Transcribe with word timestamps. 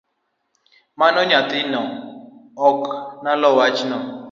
Mano 0.99 1.19
nyathino 1.29 1.81
ok 2.69 2.79
nolo 3.23 3.49
wachno 3.57 3.97